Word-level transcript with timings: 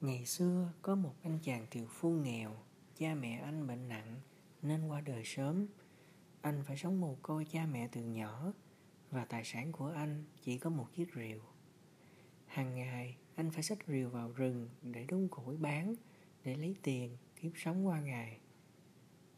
Ngày 0.00 0.26
xưa 0.26 0.72
có 0.82 0.94
một 0.94 1.14
anh 1.22 1.38
chàng 1.42 1.66
tiều 1.70 1.86
phu 1.86 2.10
nghèo, 2.10 2.56
cha 2.96 3.14
mẹ 3.14 3.38
anh 3.38 3.66
bệnh 3.66 3.88
nặng 3.88 4.20
nên 4.62 4.88
qua 4.88 5.00
đời 5.00 5.22
sớm. 5.24 5.66
Anh 6.40 6.62
phải 6.66 6.76
sống 6.76 7.00
mồ 7.00 7.16
côi 7.22 7.44
cha 7.44 7.66
mẹ 7.66 7.88
từ 7.92 8.02
nhỏ 8.02 8.52
và 9.10 9.24
tài 9.24 9.44
sản 9.44 9.72
của 9.72 9.86
anh 9.86 10.24
chỉ 10.40 10.58
có 10.58 10.70
một 10.70 10.86
chiếc 10.92 11.14
rìu. 11.14 11.40
Hàng 12.46 12.74
ngày 12.74 13.16
anh 13.34 13.50
phải 13.50 13.62
xách 13.62 13.78
rìu 13.86 14.10
vào 14.10 14.32
rừng 14.32 14.68
để 14.82 15.04
đốn 15.08 15.28
củi 15.28 15.56
bán 15.56 15.94
để 16.44 16.56
lấy 16.56 16.76
tiền 16.82 17.16
kiếm 17.36 17.52
sống 17.56 17.86
qua 17.86 18.00
ngày. 18.00 18.38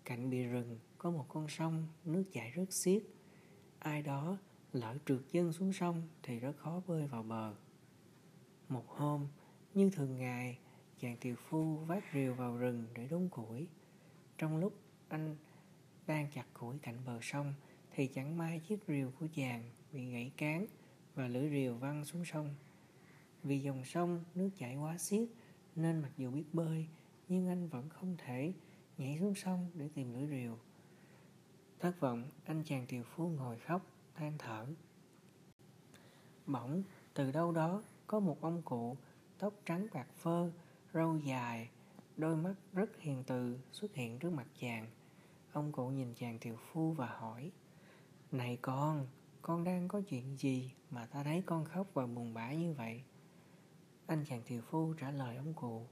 Cạnh 0.04 0.30
bìa 0.30 0.44
rừng 0.44 0.78
có 0.98 1.10
một 1.10 1.26
con 1.28 1.48
sông 1.48 1.88
nước 2.04 2.24
chảy 2.32 2.50
rất 2.50 2.72
xiết. 2.72 3.02
Ai 3.78 4.02
đó 4.02 4.38
lỡ 4.72 4.96
trượt 5.06 5.20
chân 5.32 5.52
xuống 5.52 5.72
sông 5.72 6.08
thì 6.22 6.40
rất 6.40 6.56
khó 6.56 6.82
bơi 6.86 7.06
vào 7.06 7.22
bờ. 7.22 7.54
Một 8.68 8.88
hôm, 8.88 9.26
như 9.74 9.90
thường 9.90 10.16
ngày, 10.16 10.58
chàng 11.00 11.16
tiều 11.20 11.34
phu 11.36 11.76
vác 11.76 12.04
rìu 12.14 12.34
vào 12.34 12.56
rừng 12.56 12.86
để 12.94 13.08
đốn 13.08 13.28
củi. 13.28 13.66
Trong 14.38 14.56
lúc 14.56 14.72
anh 15.08 15.36
đang 16.06 16.26
chặt 16.34 16.44
củi 16.52 16.78
cạnh 16.82 16.98
bờ 17.06 17.18
sông 17.22 17.54
thì 17.94 18.06
chẳng 18.06 18.38
may 18.38 18.60
chiếc 18.60 18.80
rìu 18.88 19.12
của 19.20 19.26
chàng 19.34 19.70
bị 19.92 20.12
gãy 20.12 20.32
cán 20.36 20.66
và 21.14 21.28
lưỡi 21.28 21.50
rìu 21.50 21.74
văng 21.74 22.04
xuống 22.04 22.24
sông. 22.24 22.54
Vì 23.42 23.60
dòng 23.60 23.84
sông 23.84 24.24
nước 24.34 24.50
chảy 24.58 24.76
quá 24.76 24.98
xiết 24.98 25.28
nên 25.76 26.02
mặc 26.02 26.10
dù 26.16 26.30
biết 26.30 26.44
bơi 26.52 26.86
nhưng 27.28 27.48
anh 27.48 27.68
vẫn 27.68 27.88
không 27.88 28.16
thể 28.18 28.52
nhảy 28.98 29.18
xuống 29.20 29.34
sông 29.34 29.70
để 29.74 29.88
tìm 29.94 30.12
lưỡi 30.12 30.26
rìu. 30.26 30.58
Thất 31.80 32.00
vọng, 32.00 32.24
anh 32.44 32.62
chàng 32.64 32.86
tiều 32.86 33.02
phu 33.02 33.28
ngồi 33.28 33.58
khóc, 33.58 33.86
than 34.14 34.32
thở. 34.38 34.66
Bỗng, 36.46 36.82
từ 37.14 37.32
đâu 37.32 37.52
đó 37.52 37.82
có 38.06 38.20
một 38.20 38.40
ông 38.40 38.62
cụ 38.62 38.96
tóc 39.42 39.54
trắng 39.66 39.86
bạc 39.92 40.06
phơ, 40.14 40.50
râu 40.94 41.16
dài, 41.16 41.70
đôi 42.16 42.36
mắt 42.36 42.54
rất 42.72 43.00
hiền 43.00 43.24
từ 43.26 43.58
xuất 43.72 43.94
hiện 43.94 44.18
trước 44.18 44.32
mặt 44.32 44.46
chàng. 44.60 44.86
Ông 45.52 45.72
cụ 45.72 45.88
nhìn 45.88 46.14
chàng 46.14 46.38
tiều 46.38 46.56
phu 46.56 46.92
và 46.92 47.06
hỏi, 47.06 47.50
Này 48.32 48.58
con, 48.62 49.06
con 49.42 49.64
đang 49.64 49.88
có 49.88 50.00
chuyện 50.08 50.36
gì 50.36 50.72
mà 50.90 51.06
ta 51.06 51.24
thấy 51.24 51.42
con 51.46 51.64
khóc 51.64 51.86
và 51.94 52.06
buồn 52.06 52.34
bã 52.34 52.52
như 52.52 52.72
vậy? 52.72 53.02
Anh 54.06 54.24
chàng 54.28 54.42
tiều 54.46 54.62
phu 54.62 54.94
trả 54.94 55.10
lời 55.10 55.36
ông 55.36 55.54
cụ, 55.54 55.86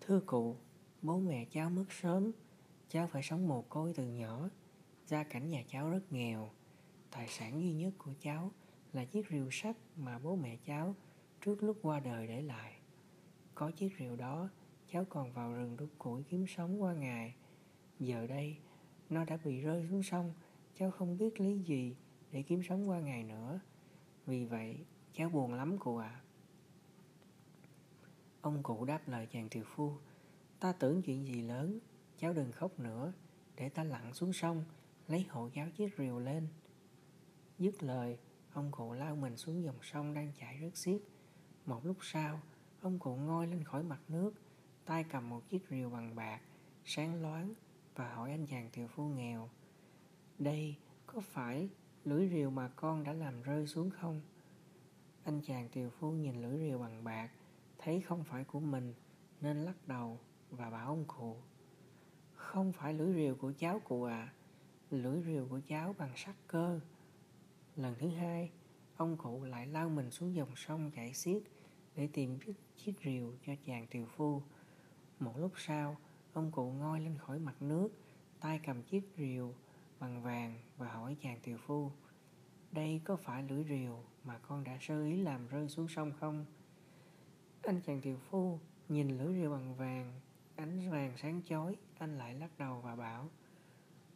Thưa 0.00 0.20
cụ, 0.20 0.56
bố 1.02 1.18
mẹ 1.18 1.44
cháu 1.50 1.70
mất 1.70 1.86
sớm, 1.90 2.32
cháu 2.88 3.06
phải 3.06 3.22
sống 3.22 3.48
mồ 3.48 3.62
côi 3.62 3.92
từ 3.96 4.06
nhỏ. 4.06 4.48
Gia 5.06 5.22
cảnh 5.22 5.48
nhà 5.48 5.64
cháu 5.68 5.90
rất 5.90 6.12
nghèo, 6.12 6.50
tài 7.10 7.28
sản 7.28 7.60
duy 7.60 7.72
nhất 7.72 7.92
của 7.98 8.12
cháu 8.20 8.50
là 8.92 9.04
chiếc 9.04 9.26
rìu 9.30 9.48
sắt 9.50 9.76
mà 9.96 10.18
bố 10.18 10.36
mẹ 10.36 10.56
cháu 10.66 10.94
trước 11.44 11.62
lúc 11.62 11.78
qua 11.82 12.00
đời 12.00 12.26
để 12.26 12.42
lại. 12.42 12.72
Có 13.54 13.70
chiếc 13.70 13.92
rìu 13.98 14.16
đó, 14.16 14.48
cháu 14.92 15.04
còn 15.04 15.32
vào 15.32 15.52
rừng 15.52 15.76
đốt 15.76 15.88
củi 15.98 16.22
kiếm 16.22 16.46
sống 16.48 16.82
qua 16.82 16.94
ngày. 16.94 17.34
Giờ 17.98 18.26
đây, 18.26 18.56
nó 19.10 19.24
đã 19.24 19.38
bị 19.44 19.60
rơi 19.60 19.86
xuống 19.90 20.02
sông, 20.02 20.32
cháu 20.74 20.90
không 20.90 21.18
biết 21.18 21.40
lý 21.40 21.58
gì 21.58 21.96
để 22.30 22.42
kiếm 22.42 22.62
sống 22.62 22.88
qua 22.88 23.00
ngày 23.00 23.24
nữa. 23.24 23.60
Vì 24.26 24.44
vậy, 24.44 24.84
cháu 25.12 25.28
buồn 25.28 25.54
lắm 25.54 25.78
cụ 25.78 25.96
ạ. 25.96 26.08
À. 26.08 26.22
Ông 28.40 28.62
cụ 28.62 28.84
đáp 28.84 29.08
lời 29.08 29.26
chàng 29.26 29.48
tiều 29.48 29.64
phu, 29.66 29.92
ta 30.60 30.72
tưởng 30.72 31.02
chuyện 31.02 31.26
gì 31.26 31.42
lớn, 31.42 31.78
cháu 32.18 32.32
đừng 32.32 32.52
khóc 32.52 32.80
nữa, 32.80 33.12
để 33.56 33.68
ta 33.68 33.84
lặn 33.84 34.14
xuống 34.14 34.32
sông, 34.32 34.64
lấy 35.08 35.26
hộ 35.30 35.48
cháu 35.54 35.68
chiếc 35.76 35.98
rìu 35.98 36.18
lên. 36.18 36.46
Dứt 37.58 37.82
lời, 37.82 38.18
ông 38.52 38.70
cụ 38.70 38.92
lao 38.92 39.16
mình 39.16 39.36
xuống 39.36 39.64
dòng 39.64 39.82
sông 39.82 40.14
đang 40.14 40.32
chảy 40.40 40.56
rất 40.56 40.76
xiết. 40.76 41.02
Một 41.66 41.86
lúc 41.86 41.96
sau, 42.00 42.40
ông 42.80 42.98
cụ 42.98 43.16
ngôi 43.16 43.46
lên 43.46 43.64
khỏi 43.64 43.82
mặt 43.82 44.00
nước, 44.08 44.32
tay 44.84 45.04
cầm 45.04 45.30
một 45.30 45.48
chiếc 45.48 45.62
rìu 45.70 45.90
bằng 45.90 46.14
bạc, 46.14 46.40
sáng 46.84 47.22
loáng 47.22 47.54
và 47.94 48.14
hỏi 48.14 48.30
anh 48.30 48.46
chàng 48.46 48.70
tiểu 48.72 48.88
phu 48.88 49.08
nghèo. 49.08 49.48
Đây 50.38 50.76
có 51.06 51.20
phải 51.20 51.68
lưỡi 52.04 52.28
rìu 52.28 52.50
mà 52.50 52.68
con 52.76 53.04
đã 53.04 53.12
làm 53.12 53.42
rơi 53.42 53.66
xuống 53.66 53.90
không? 53.90 54.20
Anh 55.24 55.40
chàng 55.40 55.68
tiều 55.68 55.90
phu 55.90 56.12
nhìn 56.12 56.42
lưỡi 56.42 56.58
rìu 56.58 56.78
bằng 56.78 57.04
bạc, 57.04 57.30
thấy 57.78 58.00
không 58.00 58.24
phải 58.24 58.44
của 58.44 58.60
mình 58.60 58.94
nên 59.40 59.64
lắc 59.64 59.88
đầu 59.88 60.18
và 60.50 60.70
bảo 60.70 60.86
ông 60.86 61.04
cụ. 61.04 61.36
Không 62.34 62.72
phải 62.72 62.94
lưỡi 62.94 63.14
rìu 63.14 63.34
của 63.34 63.52
cháu 63.58 63.80
cụ 63.80 64.02
à, 64.02 64.32
lưỡi 64.90 65.22
rìu 65.22 65.46
của 65.50 65.60
cháu 65.66 65.94
bằng 65.98 66.12
sắt 66.16 66.34
cơ. 66.46 66.80
Lần 67.76 67.94
thứ 67.98 68.08
hai, 68.08 68.50
ông 68.96 69.16
cụ 69.16 69.44
lại 69.44 69.66
lao 69.66 69.88
mình 69.88 70.10
xuống 70.10 70.34
dòng 70.34 70.56
sông 70.56 70.90
chảy 70.90 71.14
xiết 71.14 71.42
để 71.96 72.08
tìm 72.12 72.38
chiếc, 72.38 72.54
chiếc 72.76 72.92
rìu 73.04 73.32
cho 73.46 73.52
chàng 73.66 73.86
tiều 73.86 74.06
phu. 74.06 74.42
Một 75.20 75.38
lúc 75.38 75.52
sau, 75.56 75.96
ông 76.32 76.50
cụ 76.50 76.70
ngoi 76.70 77.00
lên 77.00 77.18
khỏi 77.18 77.38
mặt 77.38 77.62
nước, 77.62 77.88
tay 78.40 78.60
cầm 78.66 78.82
chiếc 78.82 79.02
rìu 79.16 79.54
bằng 80.00 80.22
vàng 80.22 80.60
và 80.76 80.92
hỏi 80.92 81.16
chàng 81.22 81.40
tiều 81.42 81.58
phu, 81.58 81.90
đây 82.72 83.00
có 83.04 83.16
phải 83.16 83.42
lưỡi 83.42 83.64
rìu 83.64 83.98
mà 84.24 84.38
con 84.38 84.64
đã 84.64 84.78
sơ 84.80 85.04
ý 85.04 85.16
làm 85.16 85.48
rơi 85.48 85.68
xuống 85.68 85.88
sông 85.88 86.12
không? 86.20 86.44
Anh 87.62 87.80
chàng 87.80 88.00
tiều 88.00 88.16
phu 88.16 88.58
nhìn 88.88 89.18
lưỡi 89.18 89.34
rìu 89.34 89.50
bằng 89.50 89.74
vàng, 89.74 90.20
ánh 90.56 90.90
vàng 90.90 91.12
sáng 91.16 91.40
chói, 91.48 91.76
anh 91.98 92.18
lại 92.18 92.34
lắc 92.34 92.58
đầu 92.58 92.80
và 92.80 92.96
bảo, 92.96 93.28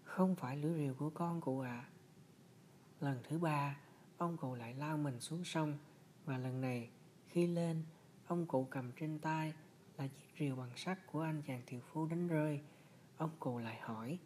không 0.04 0.34
phải 0.34 0.56
lưỡi 0.56 0.74
rìu 0.74 0.94
của 0.94 1.10
con 1.10 1.40
cụ 1.40 1.60
ạ. 1.60 1.70
À. 1.70 1.90
Lần 3.00 3.20
thứ 3.28 3.38
ba, 3.38 3.76
ông 4.18 4.36
cụ 4.36 4.54
lại 4.54 4.74
lao 4.74 4.96
mình 4.96 5.20
xuống 5.20 5.44
sông 5.44 5.78
và 6.24 6.38
lần 6.38 6.60
này 6.60 6.90
khi 7.28 7.46
lên, 7.46 7.82
ông 8.26 8.46
cụ 8.46 8.66
cầm 8.70 8.92
trên 8.92 9.18
tay 9.18 9.52
là 9.98 10.08
chiếc 10.08 10.38
rìu 10.38 10.56
bằng 10.56 10.76
sắt 10.76 11.06
của 11.12 11.20
anh 11.20 11.42
chàng 11.46 11.62
tiểu 11.66 11.80
phu 11.80 12.06
đánh 12.06 12.28
rơi. 12.28 12.60
Ông 13.16 13.30
cụ 13.38 13.58
lại 13.58 13.80
hỏi, 13.80 14.18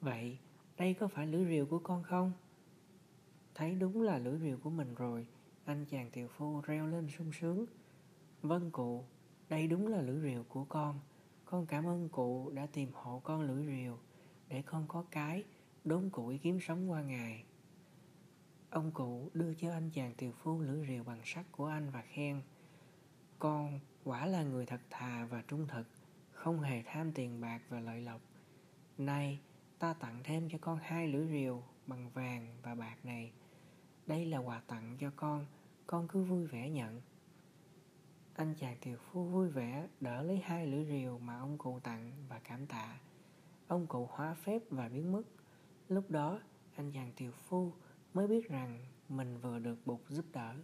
Vậy, 0.00 0.38
đây 0.76 0.94
có 0.94 1.08
phải 1.08 1.26
lưỡi 1.26 1.46
rìu 1.46 1.66
của 1.66 1.78
con 1.78 2.02
không? 2.02 2.32
Thấy 3.54 3.74
đúng 3.74 4.02
là 4.02 4.18
lưỡi 4.18 4.38
rìu 4.38 4.58
của 4.58 4.70
mình 4.70 4.94
rồi, 4.94 5.26
anh 5.64 5.84
chàng 5.84 6.10
tiểu 6.10 6.28
phu 6.28 6.60
reo 6.60 6.86
lên 6.86 7.08
sung 7.08 7.32
sướng. 7.32 7.66
Vâng 8.42 8.70
cụ, 8.70 9.04
đây 9.48 9.66
đúng 9.66 9.86
là 9.86 10.02
lưỡi 10.02 10.20
rìu 10.20 10.44
của 10.48 10.64
con. 10.64 11.00
Con 11.44 11.66
cảm 11.66 11.86
ơn 11.86 12.08
cụ 12.08 12.50
đã 12.50 12.66
tìm 12.66 12.90
hộ 12.92 13.20
con 13.24 13.40
lưỡi 13.40 13.66
rìu 13.66 13.98
để 14.48 14.62
con 14.62 14.84
có 14.88 15.04
cái 15.10 15.44
đốn 15.84 16.10
củi 16.10 16.38
kiếm 16.38 16.60
sống 16.60 16.90
qua 16.90 17.02
ngày. 17.02 17.44
Ông 18.70 18.90
cụ 18.90 19.30
đưa 19.34 19.54
cho 19.54 19.70
anh 19.70 19.90
chàng 19.90 20.14
tiều 20.14 20.32
phu 20.32 20.60
lưỡi 20.60 20.86
rìu 20.88 21.04
bằng 21.04 21.20
sắt 21.24 21.46
của 21.52 21.66
anh 21.66 21.90
và 21.90 22.02
khen 22.02 22.42
Con 23.38 23.80
quả 24.04 24.26
là 24.26 24.42
người 24.42 24.66
thật 24.66 24.80
thà 24.90 25.26
và 25.30 25.42
trung 25.48 25.66
thực, 25.66 25.84
không 26.32 26.60
hề 26.60 26.82
tham 26.86 27.12
tiền 27.12 27.40
bạc 27.40 27.60
và 27.68 27.80
lợi 27.80 28.00
lộc. 28.00 28.20
Nay 28.98 29.40
ta 29.78 29.94
tặng 29.94 30.20
thêm 30.24 30.48
cho 30.50 30.58
con 30.60 30.78
hai 30.82 31.08
lưỡi 31.08 31.28
rìu 31.28 31.62
bằng 31.86 32.10
vàng 32.10 32.56
và 32.62 32.74
bạc 32.74 32.96
này. 33.04 33.32
Đây 34.06 34.26
là 34.26 34.38
quà 34.38 34.62
tặng 34.66 34.96
cho 35.00 35.10
con, 35.16 35.46
con 35.86 36.08
cứ 36.08 36.24
vui 36.24 36.46
vẻ 36.46 36.70
nhận. 36.70 37.00
Anh 38.34 38.54
chàng 38.54 38.76
tiều 38.80 38.96
phu 38.96 39.24
vui 39.24 39.48
vẻ 39.48 39.88
đỡ 40.00 40.22
lấy 40.22 40.38
hai 40.44 40.66
lưỡi 40.66 40.84
rìu 40.84 41.18
mà 41.18 41.38
ông 41.38 41.58
cụ 41.58 41.80
tặng 41.80 42.12
và 42.28 42.40
cảm 42.44 42.66
tạ. 42.66 42.98
Ông 43.68 43.86
cụ 43.86 44.08
hóa 44.10 44.34
phép 44.34 44.62
và 44.70 44.88
biến 44.88 45.12
mất. 45.12 45.22
Lúc 45.88 46.10
đó, 46.10 46.40
anh 46.76 46.92
chàng 46.92 47.12
tiều 47.16 47.30
phu 47.32 47.72
mới 48.14 48.26
biết 48.26 48.48
rằng 48.48 48.78
mình 49.08 49.38
vừa 49.38 49.58
được 49.58 49.86
Bụt 49.86 50.00
giúp 50.08 50.24
đỡ. 50.32 50.54